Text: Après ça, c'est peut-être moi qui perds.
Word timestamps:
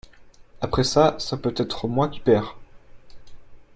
Après 0.61 0.83
ça, 0.83 1.15
c'est 1.19 1.39
peut-être 1.39 1.87
moi 1.87 2.07
qui 2.07 2.21
perds. 2.21 2.57